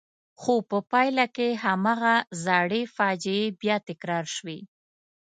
[0.41, 2.15] خو په پایله کې هماغه
[2.45, 4.59] زړې فاجعې بیا تکرار شوې.